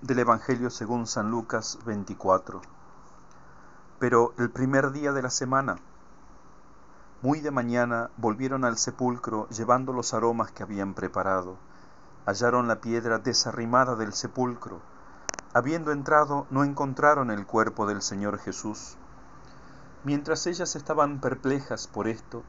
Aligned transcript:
del 0.00 0.20
Evangelio 0.20 0.70
según 0.70 1.08
San 1.08 1.28
Lucas 1.30 1.80
24. 1.84 2.62
Pero 3.98 4.32
el 4.38 4.48
primer 4.48 4.92
día 4.92 5.12
de 5.12 5.22
la 5.22 5.30
semana, 5.30 5.76
muy 7.20 7.40
de 7.40 7.50
mañana, 7.50 8.10
volvieron 8.16 8.64
al 8.64 8.78
sepulcro 8.78 9.48
llevando 9.48 9.92
los 9.92 10.14
aromas 10.14 10.52
que 10.52 10.62
habían 10.62 10.94
preparado. 10.94 11.56
Hallaron 12.26 12.68
la 12.68 12.80
piedra 12.80 13.18
desarrimada 13.18 13.96
del 13.96 14.12
sepulcro. 14.12 14.80
Habiendo 15.52 15.90
entrado, 15.90 16.46
no 16.50 16.62
encontraron 16.62 17.32
el 17.32 17.44
cuerpo 17.44 17.86
del 17.86 18.00
Señor 18.00 18.38
Jesús. 18.38 18.96
Mientras 20.04 20.46
ellas 20.46 20.76
estaban 20.76 21.20
perplejas 21.20 21.88
por 21.88 22.06
esto, 22.06 22.44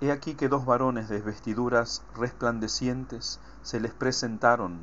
he 0.00 0.10
aquí 0.10 0.34
que 0.34 0.48
dos 0.48 0.64
varones 0.64 1.10
de 1.10 1.20
vestiduras 1.20 2.02
resplandecientes 2.14 3.38
se 3.62 3.80
les 3.80 3.92
presentaron 3.92 4.80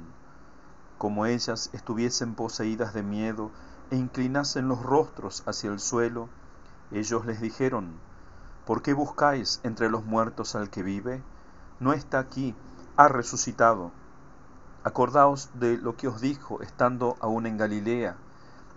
como 1.04 1.26
ellas 1.26 1.70
estuviesen 1.74 2.34
poseídas 2.34 2.94
de 2.94 3.04
miedo 3.04 3.52
e 3.92 3.98
inclinasen 3.98 4.70
los 4.70 4.82
rostros 4.82 5.44
hacia 5.46 5.70
el 5.70 5.82
suelo, 5.82 6.30
ellos 6.92 7.26
les 7.26 7.42
dijeron, 7.42 7.92
¿por 8.66 8.82
qué 8.82 8.94
buscáis 8.94 9.60
entre 9.64 9.90
los 9.90 10.06
muertos 10.06 10.56
al 10.56 10.70
que 10.70 10.82
vive? 10.82 11.22
No 11.82 11.92
está 11.92 12.20
aquí, 12.20 12.56
ha 12.96 13.10
resucitado. 13.10 13.92
Acordaos 14.86 15.50
de 15.56 15.78
lo 15.78 15.98
que 15.98 16.08
os 16.08 16.22
dijo 16.22 16.62
estando 16.62 17.18
aún 17.20 17.48
en 17.48 17.58
Galilea, 17.58 18.16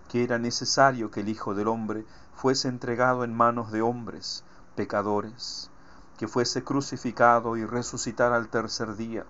que 0.09 0.25
era 0.25 0.37
necesario 0.37 1.11
que 1.11 1.21
el 1.21 1.29
Hijo 1.29 1.55
del 1.55 1.69
Hombre 1.69 2.03
fuese 2.35 2.67
entregado 2.67 3.23
en 3.23 3.33
manos 3.33 3.71
de 3.71 3.81
hombres, 3.81 4.43
pecadores, 4.75 5.71
que 6.17 6.27
fuese 6.27 6.61
crucificado 6.65 7.55
y 7.55 7.63
resucitara 7.63 8.35
al 8.35 8.49
tercer 8.49 8.97
día 8.97 9.25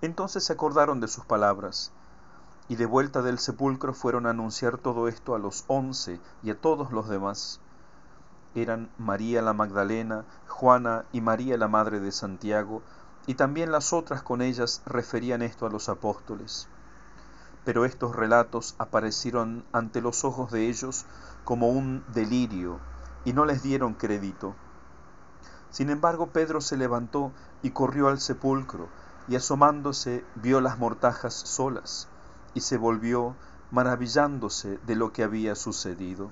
entonces 0.00 0.44
se 0.44 0.52
acordaron 0.52 1.00
de 1.00 1.08
sus 1.08 1.24
palabras, 1.24 1.92
y 2.68 2.76
de 2.76 2.86
vuelta 2.86 3.22
del 3.22 3.38
sepulcro 3.38 3.94
fueron 3.94 4.26
a 4.26 4.30
anunciar 4.30 4.78
todo 4.78 5.08
esto 5.08 5.34
a 5.34 5.38
los 5.38 5.64
once 5.66 6.20
y 6.42 6.50
a 6.50 6.60
todos 6.60 6.92
los 6.92 7.08
demás. 7.08 7.60
Eran 8.54 8.90
María 8.98 9.42
la 9.42 9.54
Magdalena, 9.54 10.24
Juana 10.46 11.04
y 11.12 11.20
María 11.20 11.56
la 11.56 11.68
Madre 11.68 12.00
de 12.00 12.12
Santiago, 12.12 12.82
y 13.26 13.34
también 13.34 13.72
las 13.72 13.92
otras 13.92 14.22
con 14.22 14.40
ellas 14.40 14.82
referían 14.86 15.42
esto 15.42 15.66
a 15.66 15.70
los 15.70 15.88
apóstoles. 15.88 16.68
Pero 17.64 17.84
estos 17.84 18.16
relatos 18.16 18.74
aparecieron 18.78 19.64
ante 19.72 20.00
los 20.00 20.24
ojos 20.24 20.50
de 20.50 20.68
ellos 20.68 21.06
como 21.44 21.68
un 21.68 22.04
delirio, 22.14 22.78
y 23.24 23.32
no 23.32 23.44
les 23.44 23.62
dieron 23.62 23.94
crédito. 23.94 24.54
Sin 25.70 25.90
embargo, 25.90 26.28
Pedro 26.28 26.60
se 26.60 26.76
levantó 26.76 27.32
y 27.62 27.70
corrió 27.70 28.08
al 28.08 28.20
sepulcro, 28.20 28.88
y 29.28 29.36
asomándose 29.36 30.24
vio 30.36 30.60
las 30.60 30.78
mortajas 30.78 31.34
solas 31.34 32.08
y 32.54 32.60
se 32.60 32.78
volvió 32.78 33.36
maravillándose 33.70 34.78
de 34.86 34.96
lo 34.96 35.12
que 35.12 35.22
había 35.22 35.54
sucedido. 35.54 36.30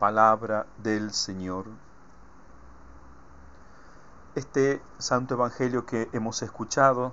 Palabra 0.00 0.66
del 0.82 1.12
Señor. 1.12 1.66
Este 4.34 4.82
Santo 4.98 5.34
Evangelio 5.34 5.86
que 5.86 6.08
hemos 6.12 6.42
escuchado 6.42 7.12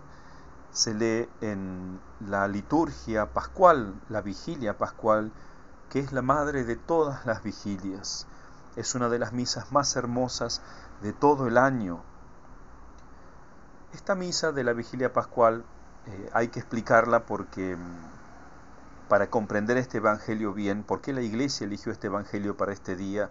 se 0.71 0.95
lee 0.95 1.29
en 1.41 1.99
la 2.27 2.47
liturgia 2.47 3.33
pascual, 3.33 3.93
la 4.09 4.21
vigilia 4.21 4.77
pascual, 4.77 5.31
que 5.89 5.99
es 5.99 6.11
la 6.11 6.23
madre 6.23 6.63
de 6.63 6.75
todas 6.75 7.25
las 7.27 7.43
vigilias. 7.43 8.25
Es 8.75 8.95
una 8.95 9.09
de 9.09 9.19
las 9.19 9.33
misas 9.33 9.71
más 9.71 9.95
hermosas 9.95 10.61
de 11.01 11.13
todo 11.13 11.47
el 11.47 11.57
año 11.57 12.01
esta 13.93 14.15
misa 14.15 14.51
de 14.51 14.63
la 14.63 14.73
vigilia 14.73 15.13
pascual 15.13 15.63
eh, 16.05 16.29
hay 16.33 16.49
que 16.49 16.59
explicarla 16.59 17.25
porque 17.25 17.75
mm, 17.75 19.07
para 19.09 19.29
comprender 19.29 19.77
este 19.77 19.97
Evangelio 19.97 20.53
bien, 20.53 20.83
por 20.83 21.01
qué 21.01 21.13
la 21.13 21.21
Iglesia 21.21 21.65
eligió 21.65 21.91
este 21.91 22.07
Evangelio 22.07 22.55
para 22.55 22.73
este 22.73 22.95
día, 22.95 23.29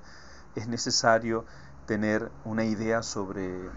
es 0.57 0.67
necesario 0.67 1.45
tener 1.87 2.31
una 2.45 2.65
idea 2.65 3.03
sobre 3.03 3.71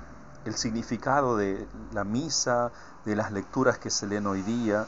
el 0.46 0.56
significado 0.56 1.38
de 1.38 1.68
la 1.94 2.04
misa, 2.04 2.72
de 3.06 3.16
las 3.16 3.32
lecturas 3.32 3.78
que 3.78 3.92
se 3.92 4.08
leen 4.08 4.26
hoy 4.26 4.42
día, 4.42 4.88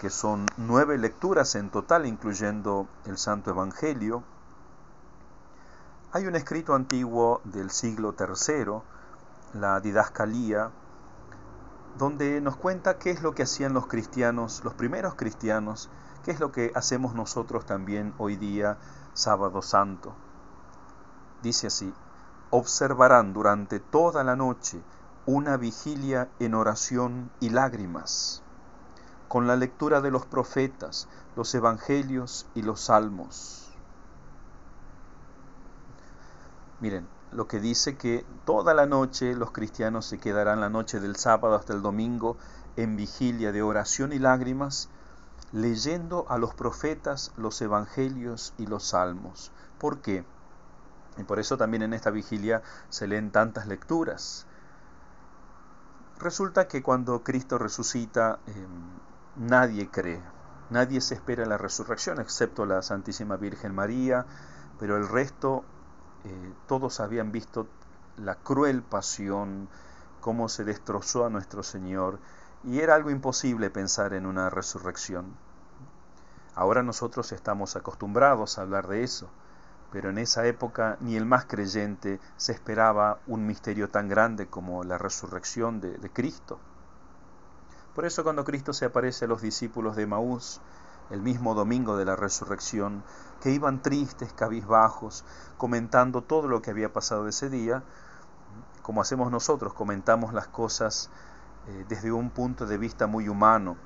que 0.00 0.08
son 0.08 0.46
nueve 0.56 0.96
lecturas 0.96 1.54
en 1.54 1.70
total, 1.70 2.06
incluyendo 2.06 2.88
el 3.04 3.18
Santo 3.18 3.50
Evangelio. 3.50 4.24
Hay 6.12 6.26
un 6.26 6.34
escrito 6.34 6.74
antiguo 6.74 7.42
del 7.44 7.70
siglo 7.70 8.14
III, 8.18 8.80
la 9.60 9.80
Didascalía, 9.80 10.70
donde 11.98 12.40
nos 12.40 12.56
cuenta 12.56 12.98
qué 12.98 13.10
es 13.10 13.22
lo 13.22 13.34
que 13.34 13.44
hacían 13.44 13.72
los 13.72 13.86
cristianos, 13.86 14.62
los 14.64 14.74
primeros 14.74 15.14
cristianos, 15.14 15.88
qué 16.24 16.30
es 16.30 16.40
lo 16.40 16.52
que 16.52 16.72
hacemos 16.74 17.14
nosotros 17.14 17.64
también 17.64 18.12
hoy 18.18 18.36
día, 18.36 18.78
sábado 19.14 19.62
santo. 19.62 20.14
Dice 21.42 21.68
así, 21.68 21.92
observarán 22.50 23.32
durante 23.32 23.80
toda 23.80 24.24
la 24.24 24.36
noche 24.36 24.82
una 25.24 25.56
vigilia 25.56 26.28
en 26.38 26.54
oración 26.54 27.30
y 27.40 27.50
lágrimas, 27.50 28.42
con 29.28 29.46
la 29.46 29.56
lectura 29.56 30.00
de 30.00 30.10
los 30.10 30.26
profetas, 30.26 31.08
los 31.34 31.54
evangelios 31.54 32.46
y 32.54 32.62
los 32.62 32.80
salmos. 32.82 33.72
Miren, 36.80 37.08
lo 37.36 37.46
que 37.46 37.60
dice 37.60 37.96
que 37.96 38.24
toda 38.46 38.72
la 38.72 38.86
noche 38.86 39.34
los 39.34 39.50
cristianos 39.50 40.06
se 40.06 40.16
quedarán 40.16 40.58
la 40.58 40.70
noche 40.70 41.00
del 41.00 41.16
sábado 41.16 41.54
hasta 41.54 41.74
el 41.74 41.82
domingo 41.82 42.38
en 42.76 42.96
vigilia 42.96 43.52
de 43.52 43.60
oración 43.60 44.14
y 44.14 44.18
lágrimas, 44.18 44.88
leyendo 45.52 46.24
a 46.30 46.38
los 46.38 46.54
profetas, 46.54 47.32
los 47.36 47.60
evangelios 47.60 48.54
y 48.56 48.66
los 48.66 48.84
salmos. 48.84 49.52
¿Por 49.78 50.00
qué? 50.00 50.24
Y 51.18 51.24
por 51.24 51.38
eso 51.38 51.58
también 51.58 51.82
en 51.82 51.92
esta 51.92 52.08
vigilia 52.08 52.62
se 52.88 53.06
leen 53.06 53.30
tantas 53.30 53.66
lecturas. 53.66 54.46
Resulta 56.18 56.68
que 56.68 56.82
cuando 56.82 57.22
Cristo 57.22 57.58
resucita, 57.58 58.38
em, 58.46 59.46
nadie 59.46 59.90
cree, 59.90 60.22
nadie 60.70 61.02
se 61.02 61.14
espera 61.14 61.44
la 61.44 61.58
resurrección, 61.58 62.18
excepto 62.18 62.64
la 62.64 62.80
Santísima 62.80 63.36
Virgen 63.36 63.74
María, 63.74 64.24
pero 64.78 64.96
el 64.96 65.06
resto 65.06 65.66
eh, 66.26 66.52
todos 66.66 66.98
habían 67.00 67.30
visto 67.30 67.68
la 68.16 68.34
cruel 68.34 68.82
pasión, 68.82 69.68
cómo 70.20 70.48
se 70.48 70.64
destrozó 70.64 71.24
a 71.24 71.30
nuestro 71.30 71.62
Señor, 71.62 72.18
y 72.64 72.80
era 72.80 72.96
algo 72.96 73.10
imposible 73.10 73.70
pensar 73.70 74.12
en 74.12 74.26
una 74.26 74.50
resurrección. 74.50 75.36
Ahora 76.56 76.82
nosotros 76.82 77.30
estamos 77.30 77.76
acostumbrados 77.76 78.58
a 78.58 78.62
hablar 78.62 78.88
de 78.88 79.04
eso, 79.04 79.28
pero 79.92 80.10
en 80.10 80.18
esa 80.18 80.46
época 80.46 80.96
ni 81.00 81.16
el 81.16 81.26
más 81.26 81.44
creyente 81.44 82.18
se 82.36 82.52
esperaba 82.52 83.20
un 83.28 83.46
misterio 83.46 83.88
tan 83.88 84.08
grande 84.08 84.48
como 84.48 84.82
la 84.82 84.98
resurrección 84.98 85.80
de, 85.80 85.96
de 85.98 86.10
Cristo. 86.10 86.58
Por 87.94 88.04
eso 88.04 88.24
cuando 88.24 88.44
Cristo 88.44 88.72
se 88.72 88.86
aparece 88.86 89.26
a 89.26 89.28
los 89.28 89.42
discípulos 89.42 89.94
de 89.94 90.06
Maús, 90.06 90.60
el 91.10 91.20
mismo 91.20 91.54
domingo 91.54 91.96
de 91.96 92.04
la 92.04 92.16
resurrección, 92.16 93.02
que 93.40 93.50
iban 93.50 93.82
tristes, 93.82 94.32
cabizbajos, 94.32 95.24
comentando 95.58 96.22
todo 96.22 96.48
lo 96.48 96.62
que 96.62 96.70
había 96.70 96.92
pasado 96.92 97.28
ese 97.28 97.48
día, 97.48 97.82
como 98.82 99.00
hacemos 99.00 99.30
nosotros, 99.30 99.72
comentamos 99.72 100.32
las 100.32 100.46
cosas 100.46 101.10
eh, 101.66 101.84
desde 101.88 102.12
un 102.12 102.30
punto 102.30 102.66
de 102.66 102.78
vista 102.78 103.06
muy 103.08 103.28
humano, 103.28 103.76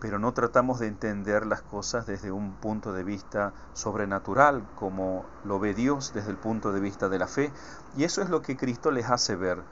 pero 0.00 0.18
no 0.18 0.32
tratamos 0.32 0.78
de 0.78 0.86
entender 0.86 1.46
las 1.46 1.62
cosas 1.62 2.06
desde 2.06 2.32
un 2.32 2.52
punto 2.52 2.92
de 2.92 3.04
vista 3.04 3.52
sobrenatural, 3.72 4.66
como 4.76 5.24
lo 5.44 5.58
ve 5.60 5.74
Dios 5.74 6.12
desde 6.14 6.30
el 6.30 6.36
punto 6.36 6.72
de 6.72 6.80
vista 6.80 7.08
de 7.08 7.18
la 7.18 7.26
fe, 7.26 7.52
y 7.96 8.04
eso 8.04 8.22
es 8.22 8.30
lo 8.30 8.42
que 8.42 8.56
Cristo 8.56 8.90
les 8.90 9.08
hace 9.10 9.36
ver. 9.36 9.62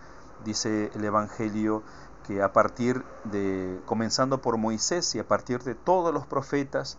Dice 0.45 0.91
el 0.95 1.05
Evangelio 1.05 1.83
que 2.27 2.43
a 2.43 2.53
partir 2.53 3.05
de, 3.25 3.81
comenzando 3.87 4.41
por 4.41 4.56
Moisés 4.56 5.15
y 5.15 5.19
a 5.19 5.27
partir 5.27 5.63
de 5.63 5.75
todos 5.75 6.13
los 6.13 6.27
profetas, 6.27 6.98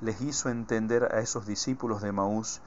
les 0.00 0.20
hizo 0.20 0.48
entender 0.48 1.04
a 1.14 1.20
esos 1.20 1.46
discípulos 1.46 2.02
de 2.02 2.12
Maús 2.12 2.60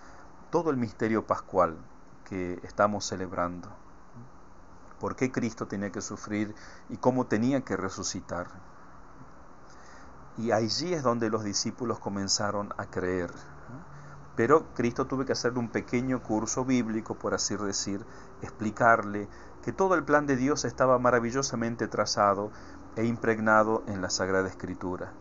todo 0.49 0.69
el 0.69 0.77
misterio 0.77 1.25
pascual 1.25 1.77
que 2.25 2.59
estamos 2.63 3.05
celebrando. 3.05 3.69
Por 4.99 5.15
qué 5.15 5.31
Cristo 5.31 5.67
tenía 5.67 5.91
que 5.91 6.01
sufrir 6.01 6.53
y 6.89 6.97
cómo 6.97 7.25
tenía 7.25 7.61
que 7.61 7.77
resucitar. 7.77 8.47
Y 10.37 10.51
allí 10.51 10.93
es 10.93 11.03
donde 11.03 11.29
los 11.29 11.43
discípulos 11.43 11.99
comenzaron 11.99 12.73
a 12.77 12.85
creer. 12.85 13.31
Pero 14.35 14.73
Cristo 14.73 15.07
tuvo 15.07 15.25
que 15.25 15.33
hacerle 15.33 15.59
un 15.59 15.69
pequeño 15.69 16.21
curso 16.21 16.65
bíblico, 16.65 17.15
por 17.15 17.33
así 17.33 17.55
decir, 17.57 18.05
explicarle 18.41 19.27
que 19.63 19.73
todo 19.73 19.95
el 19.95 20.03
plan 20.03 20.25
de 20.25 20.37
Dios 20.37 20.65
estaba 20.65 20.97
maravillosamente 20.99 21.87
trazado 21.87 22.51
e 22.95 23.05
impregnado 23.05 23.83
en 23.87 24.01
la 24.01 24.09
Sagrada 24.09 24.47
Escritura. 24.47 25.13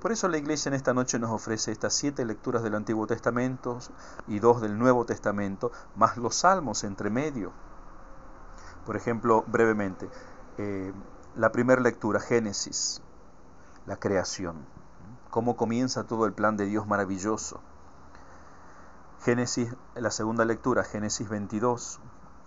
Por 0.00 0.10
eso 0.10 0.26
la 0.26 0.38
Iglesia 0.38 0.68
en 0.68 0.74
esta 0.74 0.94
noche 0.94 1.20
nos 1.20 1.30
ofrece 1.30 1.70
estas 1.70 1.94
siete 1.94 2.24
lecturas 2.24 2.64
del 2.64 2.74
Antiguo 2.74 3.06
Testamento 3.06 3.78
y 4.26 4.40
dos 4.40 4.60
del 4.60 4.76
Nuevo 4.76 5.06
Testamento, 5.06 5.70
más 5.94 6.16
los 6.16 6.34
salmos 6.34 6.82
entre 6.82 7.08
medio. 7.08 7.52
Por 8.84 8.96
ejemplo, 8.96 9.44
brevemente, 9.46 10.10
eh, 10.58 10.92
la 11.36 11.52
primera 11.52 11.80
lectura, 11.80 12.18
Génesis. 12.18 13.00
la 13.86 13.96
creación, 13.96 14.64
cómo 15.30 15.56
comienza 15.56 16.04
todo 16.04 16.26
el 16.26 16.32
plan 16.32 16.56
de 16.56 16.66
Dios 16.66 16.86
maravilloso. 16.86 17.60
Génesis, 19.24 19.72
la 19.94 20.10
segunda 20.10 20.44
lectura, 20.44 20.82
Génesis 20.82 21.28
22, 21.28 22.00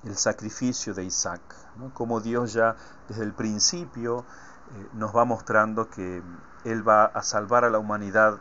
el 0.04 0.18
sacrificio 0.18 0.94
de 0.94 1.06
Isaac, 1.06 1.40
¿no? 1.78 1.94
cómo 1.94 2.20
Dios 2.20 2.52
ya 2.52 2.76
desde 3.08 3.24
el 3.24 3.32
principio 3.32 4.20
eh, 4.20 4.90
nos 4.92 5.16
va 5.16 5.24
mostrando 5.24 5.90
que 5.90 6.22
Él 6.66 6.86
va 6.86 7.06
a 7.06 7.24
salvar 7.24 7.64
a 7.64 7.70
la 7.70 7.80
humanidad 7.80 8.40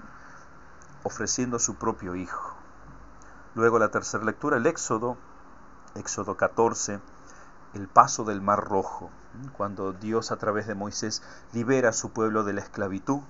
ofreciendo 1.05 1.61
su 1.61 1.77
propio 1.77 2.17
Hijo. 2.17 2.57
Luego 3.55 3.79
la 3.79 3.93
tercera 3.93 4.25
lectura, 4.25 4.57
el 4.57 4.67
Éxodo, 4.67 5.17
Éxodo 5.95 6.37
14, 6.37 6.99
el 7.75 7.87
paso 7.87 8.25
del 8.25 8.41
Mar 8.41 8.65
Rojo, 8.65 9.11
cuando 9.57 9.93
Dios 9.93 10.33
a 10.33 10.39
través 10.39 10.67
de 10.67 10.75
Moisés 10.75 11.23
libera 11.53 11.91
a 11.91 11.93
su 11.93 12.11
pueblo 12.11 12.43
de 12.43 12.55
la 12.55 12.63
esclavitud 12.63 13.21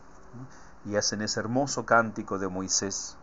y 0.87 0.97
hacen 0.97 1.21
ese 1.21 1.41
hermoso 1.41 1.85
cántico 1.85 2.39
de 2.39 2.49
Moisés. 2.49 3.19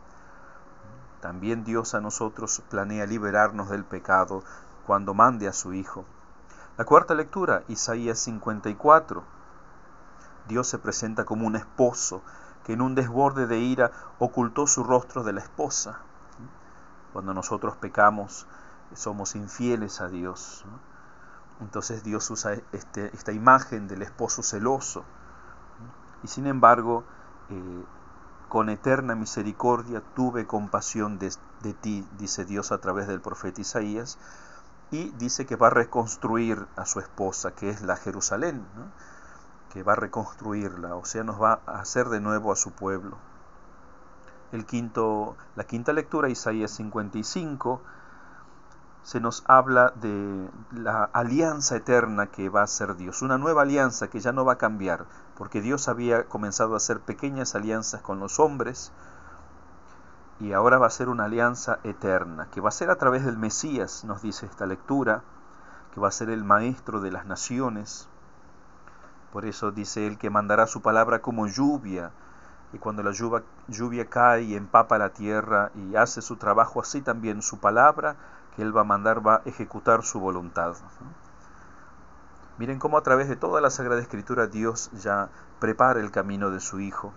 También 1.21 1.63
Dios 1.63 1.93
a 1.93 2.01
nosotros 2.01 2.63
planea 2.69 3.05
liberarnos 3.05 3.69
del 3.69 3.85
pecado 3.85 4.43
cuando 4.87 5.13
mande 5.13 5.47
a 5.47 5.53
su 5.53 5.73
Hijo. 5.73 6.03
La 6.77 6.85
cuarta 6.85 7.13
lectura, 7.13 7.63
Isaías 7.67 8.17
54. 8.19 9.23
Dios 10.47 10.67
se 10.67 10.79
presenta 10.79 11.23
como 11.23 11.45
un 11.45 11.55
esposo 11.55 12.23
que 12.65 12.73
en 12.73 12.81
un 12.81 12.95
desborde 12.95 13.45
de 13.45 13.59
ira 13.59 13.91
ocultó 14.17 14.65
su 14.65 14.83
rostro 14.83 15.23
de 15.23 15.33
la 15.33 15.41
esposa. 15.41 15.99
Cuando 17.13 17.35
nosotros 17.35 17.75
pecamos, 17.75 18.47
somos 18.95 19.35
infieles 19.35 20.01
a 20.01 20.07
Dios. 20.07 20.65
Entonces 21.59 22.03
Dios 22.03 22.29
usa 22.31 22.53
este, 22.71 23.15
esta 23.15 23.31
imagen 23.31 23.87
del 23.87 24.01
esposo 24.01 24.41
celoso. 24.41 25.03
Y 26.23 26.27
sin 26.27 26.47
embargo, 26.47 27.03
eh, 27.49 27.83
con 28.51 28.67
eterna 28.67 29.15
misericordia 29.15 30.03
tuve 30.13 30.45
compasión 30.45 31.19
de, 31.19 31.31
ti, 31.73 32.05
dice 32.17 32.43
Dios 32.43 32.73
a 32.73 32.79
través 32.79 33.07
del 33.07 33.21
profeta 33.21 33.61
Isaías, 33.61 34.17
y 34.91 35.11
dice 35.11 35.45
que 35.45 35.55
va 35.55 35.67
a 35.67 35.69
reconstruir 35.69 36.67
a 36.75 36.85
su 36.85 36.99
esposa, 36.99 37.55
que 37.55 37.69
es 37.69 37.81
la 37.81 37.95
Jerusalén, 37.95 38.61
que 39.71 39.83
va 39.83 39.93
a 39.93 39.95
reconstruirla, 39.95 40.95
o 40.95 41.05
sea, 41.05 41.23
nos 41.23 41.41
va 41.41 41.61
a 41.65 41.79
hacer 41.79 42.09
de 42.09 42.19
nuevo 42.19 42.51
a 42.51 42.57
su 42.57 42.73
pueblo. 42.73 43.15
El 44.51 44.65
quinto, 44.65 45.37
la 45.55 45.63
quinta 45.63 45.93
lectura, 45.93 46.27
Isaías 46.27 46.71
55, 46.71 47.81
se 49.03 49.19
nos 49.19 49.43
habla 49.47 49.93
de 49.95 50.49
la 50.71 51.05
alianza 51.05 51.75
eterna 51.75 52.27
que 52.27 52.49
va 52.49 52.61
a 52.61 52.67
ser 52.67 52.95
Dios, 52.95 53.21
una 53.21 53.37
nueva 53.37 53.63
alianza 53.63 54.09
que 54.09 54.19
ya 54.19 54.31
no 54.31 54.45
va 54.45 54.53
a 54.53 54.57
cambiar, 54.57 55.05
porque 55.37 55.61
Dios 55.61 55.87
había 55.87 56.25
comenzado 56.25 56.75
a 56.75 56.77
hacer 56.77 56.99
pequeñas 56.99 57.55
alianzas 57.55 58.01
con 58.01 58.19
los 58.19 58.39
hombres 58.39 58.91
y 60.39 60.53
ahora 60.53 60.77
va 60.77 60.87
a 60.87 60.91
ser 60.91 61.09
una 61.09 61.25
alianza 61.25 61.79
eterna, 61.83 62.47
que 62.51 62.61
va 62.61 62.69
a 62.69 62.71
ser 62.71 62.89
a 62.89 62.95
través 62.95 63.25
del 63.25 63.37
Mesías, 63.37 64.03
nos 64.05 64.21
dice 64.21 64.45
esta 64.45 64.65
lectura, 64.65 65.21
que 65.93 65.99
va 65.99 66.07
a 66.07 66.11
ser 66.11 66.29
el 66.29 66.43
maestro 66.43 66.99
de 67.01 67.11
las 67.11 67.25
naciones. 67.25 68.07
Por 69.31 69.45
eso 69.45 69.71
dice 69.71 70.07
él 70.07 70.17
que 70.17 70.29
mandará 70.29 70.65
su 70.67 70.81
palabra 70.81 71.21
como 71.21 71.47
lluvia, 71.47 72.11
y 72.73 72.77
cuando 72.77 73.03
la 73.03 73.11
lluvia, 73.11 73.43
lluvia 73.67 74.09
cae 74.09 74.43
y 74.43 74.55
empapa 74.55 74.97
la 74.97 75.09
tierra 75.09 75.71
y 75.75 75.95
hace 75.95 76.21
su 76.21 76.37
trabajo, 76.37 76.81
así 76.81 77.01
también 77.01 77.41
su 77.41 77.59
palabra 77.59 78.15
que 78.55 78.61
Él 78.61 78.75
va 78.75 78.81
a 78.81 78.85
mandar 78.85 79.25
va 79.25 79.35
a 79.35 79.41
ejecutar 79.45 80.03
su 80.03 80.19
voluntad. 80.19 80.75
Miren 82.57 82.79
cómo 82.79 82.97
a 82.97 83.03
través 83.03 83.27
de 83.29 83.35
toda 83.35 83.61
la 83.61 83.69
Sagrada 83.69 84.01
Escritura 84.01 84.47
Dios 84.47 84.91
ya 84.93 85.29
prepara 85.59 85.99
el 85.99 86.11
camino 86.11 86.51
de 86.51 86.59
su 86.59 86.79
Hijo. 86.79 87.13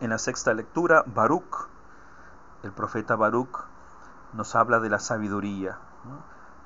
En 0.00 0.10
la 0.10 0.18
sexta 0.18 0.52
lectura, 0.52 1.04
Baruch, 1.06 1.68
el 2.62 2.72
profeta 2.72 3.16
Baruch, 3.16 3.64
nos 4.34 4.54
habla 4.54 4.78
de 4.80 4.90
la 4.90 4.98
sabiduría. 4.98 5.78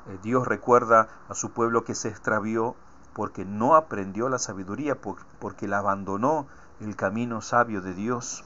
Eh, 0.08 0.18
Dios 0.22 0.46
recuerda 0.46 1.08
a 1.28 1.34
su 1.34 1.52
pueblo 1.52 1.84
que 1.84 1.94
se 1.94 2.08
extravió 2.08 2.74
porque 3.14 3.44
no 3.44 3.76
aprendió 3.76 4.28
la 4.28 4.38
sabiduría, 4.38 4.96
porque 5.38 5.68
la 5.68 5.78
abandonó 5.78 6.46
el 6.80 6.96
camino 6.96 7.40
sabio 7.40 7.80
de 7.82 7.94
Dios. 7.94 8.44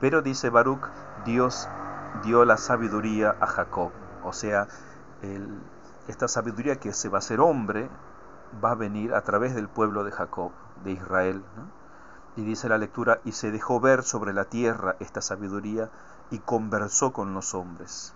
Pero 0.00 0.22
dice 0.22 0.50
Baruch, 0.50 0.86
Dios 1.24 1.68
dio 2.22 2.44
la 2.44 2.56
sabiduría 2.56 3.36
a 3.40 3.46
Jacob. 3.46 3.92
O 4.24 4.32
sea, 4.32 4.68
esta 6.08 6.28
sabiduría 6.28 6.76
que 6.76 6.92
se 6.92 7.08
va 7.08 7.18
a 7.18 7.20
hacer 7.20 7.40
hombre 7.40 7.88
va 8.62 8.72
a 8.72 8.74
venir 8.74 9.14
a 9.14 9.22
través 9.22 9.54
del 9.54 9.68
pueblo 9.68 10.04
de 10.04 10.12
Jacob, 10.12 10.52
de 10.84 10.92
Israel. 10.92 11.42
Y 12.36 12.44
dice 12.44 12.68
la 12.68 12.78
lectura, 12.78 13.20
y 13.24 13.32
se 13.32 13.50
dejó 13.50 13.80
ver 13.80 14.02
sobre 14.02 14.32
la 14.32 14.44
tierra 14.44 14.96
esta 15.00 15.22
sabiduría 15.22 15.90
y 16.30 16.38
conversó 16.38 17.12
con 17.12 17.34
los 17.34 17.54
hombres. 17.54 18.14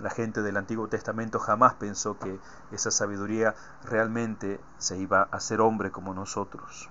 La 0.00 0.10
gente 0.10 0.42
del 0.42 0.56
Antiguo 0.56 0.88
Testamento 0.88 1.38
jamás 1.38 1.74
pensó 1.74 2.18
que 2.18 2.38
esa 2.70 2.90
sabiduría 2.90 3.54
realmente 3.84 4.60
se 4.78 4.98
iba 4.98 5.22
a 5.22 5.36
hacer 5.36 5.60
hombre 5.60 5.90
como 5.90 6.14
nosotros. 6.14 6.90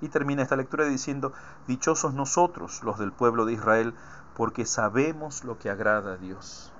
Y 0.00 0.08
termina 0.08 0.42
esta 0.42 0.56
lectura 0.56 0.84
diciendo, 0.84 1.32
dichosos 1.66 2.14
nosotros, 2.14 2.82
los 2.84 2.98
del 2.98 3.12
pueblo 3.12 3.44
de 3.44 3.54
Israel, 3.54 3.94
porque 4.38 4.66
sabemos 4.66 5.42
lo 5.42 5.58
que 5.58 5.68
agrada 5.68 6.12
a 6.12 6.16
Dios. 6.16 6.72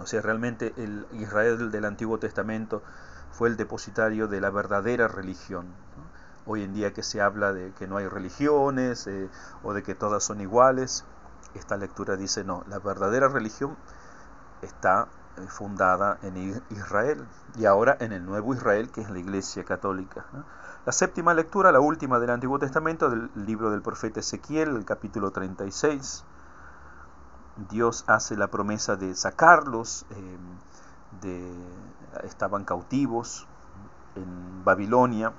O 0.00 0.06
sea, 0.06 0.20
realmente 0.20 0.74
el 0.76 1.06
Israel 1.12 1.70
del 1.70 1.84
Antiguo 1.84 2.18
Testamento 2.18 2.82
fue 3.30 3.48
el 3.48 3.56
depositario 3.56 4.26
de 4.26 4.40
la 4.40 4.50
verdadera 4.50 5.06
religión. 5.06 5.66
Hoy 6.46 6.64
en 6.64 6.74
día 6.74 6.92
que 6.92 7.04
se 7.04 7.20
habla 7.20 7.52
de 7.52 7.70
que 7.78 7.86
no 7.86 7.98
hay 7.98 8.08
religiones 8.08 9.06
eh, 9.06 9.30
o 9.62 9.72
de 9.72 9.84
que 9.84 9.94
todas 9.94 10.24
son 10.24 10.40
iguales, 10.40 11.04
esta 11.54 11.76
lectura 11.76 12.16
dice 12.16 12.42
no, 12.42 12.64
la 12.66 12.80
verdadera 12.80 13.28
religión 13.28 13.76
está 14.60 15.06
eh, 15.36 15.46
fundada 15.46 16.18
en 16.22 16.60
Israel 16.70 17.24
y 17.56 17.66
ahora 17.66 17.96
en 18.00 18.12
el 18.12 18.26
nuevo 18.26 18.52
Israel 18.52 18.90
que 18.90 19.02
es 19.02 19.10
la 19.10 19.20
Iglesia 19.20 19.62
Católica. 19.62 20.24
La 20.84 20.92
séptima 20.92 21.34
lectura, 21.34 21.70
la 21.70 21.80
última 21.80 22.18
del 22.18 22.30
Antiguo 22.30 22.58
Testamento, 22.58 23.10
del 23.10 23.30
libro 23.36 23.70
del 23.70 23.82
profeta 23.82 24.18
Ezequiel, 24.18 24.74
el 24.74 24.84
capítulo 24.84 25.30
36. 25.30 26.24
Dios 27.70 28.04
hace 28.06 28.36
la 28.36 28.48
promesa 28.48 28.96
de 28.96 29.14
sacarlos, 29.14 30.06
eh, 30.10 30.38
de, 31.20 31.52
estaban 32.24 32.64
cautivos 32.64 33.46
en 34.14 34.64
Babilonia 34.64 35.32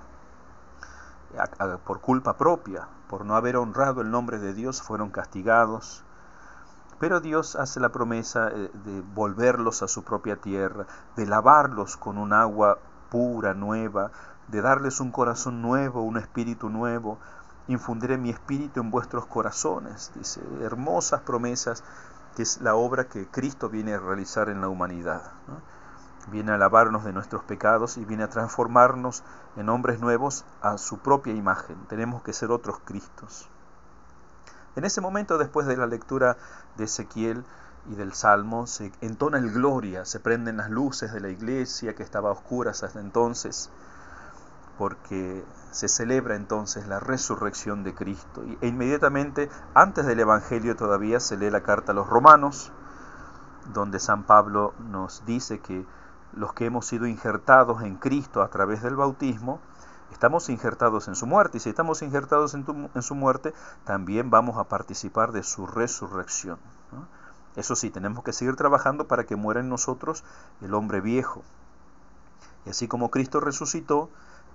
por 1.86 2.02
culpa 2.02 2.38
propia, 2.38 2.88
por 3.08 3.26
no 3.26 3.36
haber 3.36 3.58
honrado 3.58 4.02
el 4.02 4.12
nombre 4.12 4.40
de 4.40 4.54
Dios, 4.54 4.82
fueron 4.82 5.10
castigados. 5.10 6.04
Pero 7.00 7.22
Dios 7.22 7.56
hace 7.56 7.80
la 7.80 7.90
promesa 7.90 8.50
eh, 8.50 8.72
de 8.74 9.02
volverlos 9.02 9.84
a 9.84 9.88
su 9.88 10.04
propia 10.04 10.36
tierra, 10.36 10.86
de 11.16 11.26
lavarlos 11.26 11.96
con 11.96 12.18
un 12.18 12.34
agua 12.34 12.80
pura, 13.10 13.54
nueva, 13.54 14.12
de 14.48 14.62
darles 14.62 15.00
un 15.00 15.12
corazón 15.12 15.62
nuevo, 15.62 16.02
un 16.02 16.18
espíritu 16.18 16.70
nuevo, 16.70 17.18
infundiré 17.68 18.18
mi 18.18 18.32
espíritu 18.32 18.82
en 18.82 18.92
vuestros 18.92 19.26
corazones. 19.28 20.12
Dice, 20.16 20.42
hermosas 20.62 21.22
promesas, 21.22 21.84
que 22.40 22.44
es 22.44 22.62
la 22.62 22.76
obra 22.76 23.10
que 23.10 23.28
Cristo 23.28 23.68
viene 23.68 23.94
a 23.94 24.00
realizar 24.00 24.48
en 24.48 24.62
la 24.62 24.70
humanidad. 24.70 25.24
Viene 26.32 26.54
a 26.54 26.58
lavarnos 26.58 27.04
de 27.04 27.12
nuestros 27.12 27.44
pecados 27.44 27.98
y 27.98 28.06
viene 28.06 28.24
a 28.24 28.30
transformarnos 28.30 29.24
en 29.58 29.68
hombres 29.68 30.00
nuevos 30.00 30.46
a 30.62 30.78
su 30.78 31.00
propia 31.00 31.34
imagen. 31.34 31.76
Tenemos 31.90 32.24
que 32.24 32.32
ser 32.32 32.52
otros 32.52 32.80
Cristos. 32.86 33.50
En 34.78 34.86
ese 34.86 35.02
momento, 35.02 35.38
después 35.38 35.68
de 35.68 35.76
la 35.76 35.86
lectura 35.86 36.38
de 36.78 36.86
Ezequiel 36.86 37.44
y 37.92 37.96
del 37.96 38.14
Salmo, 38.14 38.68
se 38.68 38.94
entona 39.02 39.38
el 39.38 39.52
gloria, 39.52 40.06
se 40.06 40.22
prenden 40.22 40.56
las 40.56 40.70
luces 40.70 41.12
de 41.12 41.20
la 41.20 41.28
iglesia 41.28 41.94
que 41.94 42.04
estaba 42.04 42.30
a 42.30 42.32
oscuras 42.32 42.84
hasta 42.84 43.02
entonces 43.02 43.70
porque 44.80 45.44
se 45.72 45.90
celebra 45.90 46.38
entonces 46.38 46.88
la 46.88 47.02
resurrección 47.02 47.84
de 47.84 47.94
Cristo. 47.94 48.46
E 48.62 48.68
inmediatamente, 48.68 49.50
antes 49.74 50.06
del 50.06 50.22
Evangelio 50.22 50.78
todavía, 50.78 51.20
se 51.20 51.36
lee 51.36 51.50
la 51.50 51.64
carta 51.64 51.92
a 51.92 51.96
los 51.96 52.08
romanos, 52.08 52.72
donde 53.74 54.00
San 54.00 54.24
Pablo 54.24 54.74
nos 54.90 55.26
dice 55.26 55.60
que 55.60 55.86
los 56.32 56.54
que 56.54 56.66
hemos 56.66 56.86
sido 56.88 57.08
injertados 57.08 57.84
en 57.84 57.98
Cristo 57.98 58.42
a 58.42 58.48
través 58.48 58.82
del 58.82 58.96
bautismo, 58.96 59.60
estamos 60.14 60.48
injertados 60.48 61.10
en 61.10 61.16
su 61.16 61.28
muerte, 61.28 61.58
y 61.58 61.60
si 61.60 61.68
estamos 61.68 62.02
injertados 62.02 62.54
en, 62.54 63.02
su 63.02 63.16
muerte, 63.16 63.54
también 63.84 64.30
vamos 64.30 64.58
a 64.58 64.70
participar 64.70 65.34
de 65.34 65.44
su 65.44 65.68
resurrección. 65.68 66.58
Eso 67.58 67.76
sí, 67.76 67.90
tenemos 67.90 68.24
que 68.24 68.32
seguir 68.32 68.56
trabajando 68.56 69.10
para 69.10 69.26
que 69.26 69.36
muera 69.36 69.60
en 69.60 69.68
nosotros 69.68 70.24
el 70.62 70.74
hombre 70.74 71.02
viejo. 71.02 71.44
Y 72.66 72.70
así 72.70 72.88
como 72.88 73.12
Cristo 73.12 73.42
resucitó, 73.42 74.10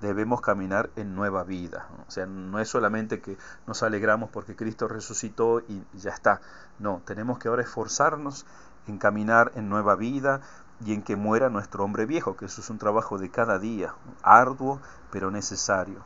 debemos 0.04 0.40
caminar 0.40 0.90
en 0.94 1.14
nueva 1.16 1.42
vida. 1.42 1.88
O 2.06 2.10
sea, 2.10 2.26
no 2.26 2.60
es 2.60 2.68
solamente 2.68 3.20
que 3.20 3.36
nos 3.66 3.82
alegramos 3.82 4.30
porque 4.30 4.54
Cristo 4.54 4.86
resucitó 4.86 5.60
y 5.60 5.84
ya 5.94 6.10
está. 6.10 6.40
No, 6.78 7.02
tenemos 7.04 7.38
que 7.38 7.48
ahora 7.48 7.62
esforzarnos 7.62 8.46
en 8.86 8.98
caminar 8.98 9.50
en 9.56 9.68
nueva 9.68 9.96
vida 9.96 10.40
y 10.84 10.92
en 10.92 11.02
que 11.02 11.16
muera 11.16 11.48
nuestro 11.48 11.84
hombre 11.84 12.06
viejo, 12.06 12.36
que 12.36 12.44
eso 12.44 12.60
es 12.60 12.70
un 12.70 12.78
trabajo 12.78 13.18
de 13.18 13.30
cada 13.30 13.58
día, 13.58 13.94
arduo 14.22 14.80
pero 15.10 15.30
necesario. 15.30 16.04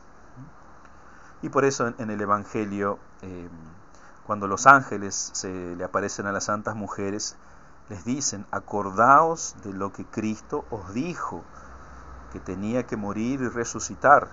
Y 1.41 1.49
por 1.49 1.65
eso 1.65 1.93
en, 1.97 2.09
el 2.09 2.21
Evangelio, 2.21 2.99
em, 3.21 3.49
cuando 4.25 4.47
los 4.47 4.67
ángeles 4.67 5.31
se 5.33 5.75
le 5.75 5.83
aparecen 5.83 6.25
a 6.27 6.31
las 6.31 6.45
santas 6.45 6.75
mujeres, 6.75 7.37
les 7.89 8.05
dicen, 8.05 8.45
acordaos 8.51 9.55
de 9.63 9.73
lo 9.73 9.91
que 9.91 10.05
Cristo 10.05 10.65
os 10.69 10.93
dijo, 10.93 11.43
que 12.31 12.39
tenía 12.39 12.85
que 12.85 12.97
morir 12.97 13.41
y 13.41 13.49
resucitar. 13.49 14.29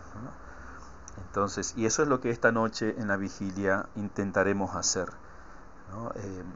Entonces, 1.19 1.75
y 1.77 1.87
eso 1.87 2.03
es 2.03 2.09
lo 2.09 2.21
que 2.21 2.31
esta 2.31 2.53
noche 2.53 2.95
en 2.99 3.09
la 3.09 3.17
vigilia 3.17 3.87
intentaremos 3.97 4.75
hacer. 4.77 5.09
Em, 6.15 6.47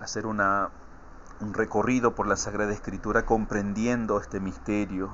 hacer 0.00 0.26
una, 0.26 0.70
un 1.40 1.54
recorrido 1.54 2.14
por 2.14 2.26
la 2.26 2.36
Sagrada 2.36 2.72
Escritura 2.72 3.24
comprendiendo 3.24 4.20
este 4.20 4.40
misterio. 4.40 5.10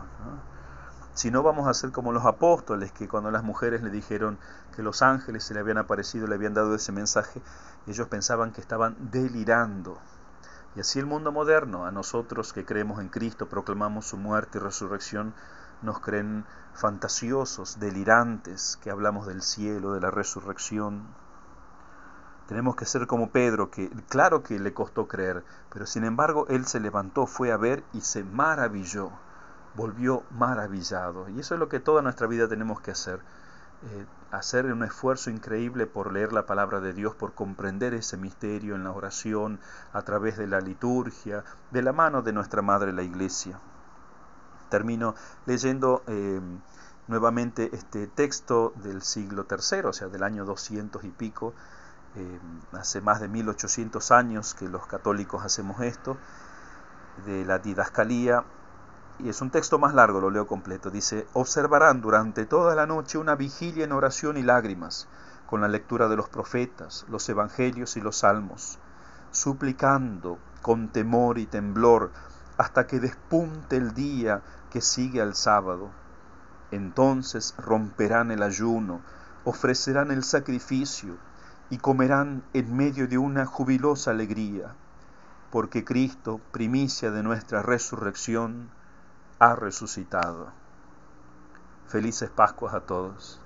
Si 1.15 1.31
no 1.31 1.43
vamos 1.43 1.67
a 1.67 1.75
ser 1.75 1.91
como 1.91 2.13
los 2.13 2.25
apóstoles, 2.25 2.93
que 2.93 3.09
cuando 3.09 3.31
las 3.31 3.43
mujeres 3.43 3.83
le 3.83 3.91
dijeron 3.91 4.39
que 4.77 4.83
los 4.83 5.03
ángeles 5.03 5.45
se 5.45 5.55
le 5.55 5.61
habían 5.61 5.79
aparecido, 5.79 6.27
le 6.27 6.37
habían 6.37 6.55
dado 6.55 6.75
ese 6.75 6.93
mensaje, 6.93 7.43
ellos 7.87 8.07
pensaban 8.09 8.53
que 8.53 8.61
estaban 8.61 8.97
delirando. 9.11 9.99
Y 10.79 10.81
así 10.81 11.01
el 11.01 11.07
mundo 11.07 11.33
moderno, 11.33 11.87
a 11.87 11.91
nosotros 11.91 12.53
que 12.53 12.65
creemos 12.65 13.01
en 13.01 13.09
Cristo, 13.09 13.49
proclamamos 13.49 14.07
su 14.07 14.17
muerte 14.17 14.59
y 14.59 14.61
resurrección, 14.61 15.35
nos 15.83 15.99
creen 15.99 16.45
fantasiosos, 16.73 17.81
delirantes, 17.81 18.79
que 18.81 18.93
hablamos 18.93 19.27
del 19.27 19.43
cielo, 19.43 19.93
de 19.93 20.01
la 20.01 20.13
resurrección. 20.13 21.03
Tenemos 22.47 22.77
que 22.77 22.85
ser 22.85 23.09
como 23.09 23.31
Pedro, 23.31 23.73
que 23.73 23.91
claro 24.09 24.45
que 24.45 24.61
le 24.61 24.73
costó 24.73 25.09
creer, 25.09 25.43
pero 25.73 25.85
sin 25.85 26.05
embargo 26.05 26.47
él 26.49 26.65
se 26.65 26.79
levantó, 26.79 27.27
fue 27.27 27.51
a 27.51 27.57
ver 27.57 27.83
y 27.93 28.03
se 28.03 28.23
maravilló, 28.23 29.11
volvió 29.75 30.23
maravillado. 30.31 31.29
Y 31.29 31.41
eso 31.41 31.55
es 31.55 31.59
lo 31.59 31.69
que 31.69 31.81
toda 31.81 32.03
nuestra 32.03 32.29
vida 32.29 32.47
tenemos 32.47 32.81
que 32.81 32.93
hacer. 32.93 33.19
Eh, 33.83 34.07
hacer 34.31 34.67
un 34.67 34.83
esfuerzo 34.83 35.31
increíble 35.31 35.87
por 35.87 36.13
leer 36.13 36.33
la 36.33 36.47
palabra 36.47 36.81
de 36.81 36.93
Dios, 36.93 37.15
por 37.15 37.35
comprender 37.35 37.95
ese 37.95 38.17
misterio 38.17 38.75
en 38.75 38.85
la 38.85 38.91
oración, 38.91 39.61
a 39.93 40.03
través 40.03 40.37
de 40.37 40.47
la 40.47 40.61
liturgia, 40.61 41.45
de 41.71 41.83
la 41.83 41.93
mano 41.93 42.23
de 42.23 42.33
nuestra 42.33 42.61
Madre 42.61 42.93
la 42.93 43.03
Iglesia. 43.03 43.59
Termino 44.69 45.15
leyendo 45.47 46.03
eh, 46.09 46.41
nuevamente 47.07 47.71
este 47.73 48.07
texto 48.07 48.73
del 48.83 49.03
siglo 49.03 49.47
III, 49.49 49.87
o 49.87 49.93
sea, 49.93 50.09
del 50.09 50.23
año 50.23 50.45
200 50.45 51.05
y 51.05 51.11
pico, 51.11 51.55
eh, 52.17 52.41
hace 52.73 53.01
más 53.01 53.21
de 53.21 53.29
1800 53.29 54.11
años 54.11 54.55
que 54.55 54.69
los 54.69 54.87
católicos 54.87 55.45
hacemos 55.45 55.81
esto, 55.81 56.17
de 57.25 57.45
la 57.45 57.59
didascalía, 57.59 58.45
y 59.19 59.29
es 59.29 59.41
un 59.41 59.51
texto 59.51 59.79
más 59.79 59.95
largo, 59.95 60.21
lo 60.21 60.31
leo 60.31 60.47
completo. 60.47 60.91
Dice, 60.91 61.27
observarán 61.33 62.01
durante 62.01 62.47
toda 62.47 62.75
la 62.75 62.87
noche 62.87 63.19
una 63.19 63.35
vigilia 63.35 63.85
en 63.85 63.93
oración 63.93 64.37
y 64.37 64.43
lágrimas, 64.43 65.09
con 65.47 65.61
la 65.61 65.69
lectura 65.69 66.09
de 66.09 66.17
los 66.17 66.29
profetas, 66.29 67.05
los 67.09 67.29
evangelios 67.29 67.97
y 67.97 68.01
los 68.01 68.19
salmos, 68.19 68.79
suplicando 69.31 70.39
con 70.63 70.89
temor 70.89 71.39
y 71.39 71.47
temblor 71.47 72.11
hasta 72.57 72.87
que 72.87 73.01
despunte 73.01 73.77
el 73.77 73.95
día 73.95 74.43
que 74.71 74.81
sigue 74.81 75.21
al 75.21 75.35
sábado. 75.35 75.91
Entonces 76.71 77.55
romperán 77.57 78.31
el 78.31 78.43
ayuno, 78.43 79.01
ofrecerán 79.45 80.11
el 80.11 80.23
sacrificio, 80.23 81.17
y 81.71 81.79
comerán 81.79 82.43
en 82.55 82.77
medio 82.77 83.07
de 83.09 83.19
una 83.19 83.45
jubilosa 83.45 84.11
alegría, 84.11 84.75
porque 85.51 85.85
Cristo, 85.85 86.41
primicia 86.51 87.11
de 87.11 87.23
nuestra 87.23 87.63
resurrección, 87.63 88.71
ha 89.41 89.55
resucitado. 89.55 90.53
Felices 91.87 92.31
Pascuas 92.31 92.75
a 92.75 92.81
todos. 92.81 93.41